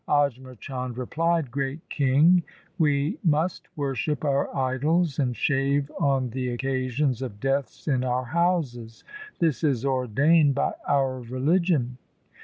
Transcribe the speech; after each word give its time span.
Ajmer 0.09 0.59
Chand 0.59 0.97
replied,' 0.97 1.51
Great 1.51 1.87
king, 1.87 2.41
we 2.79 3.19
must 3.23 3.67
worship 3.75 4.25
our 4.25 4.49
idols 4.57 5.19
and 5.19 5.37
shave 5.37 5.91
on 5.99 6.31
the 6.31 6.49
occasions 6.49 7.21
of 7.21 7.39
deaths 7.39 7.87
in 7.87 8.03
our 8.03 8.25
houses. 8.25 9.03
This 9.37 9.63
is 9.63 9.85
ordained 9.85 10.55
by 10.55 10.73
our 10.87 11.19
religion.' 11.21 11.97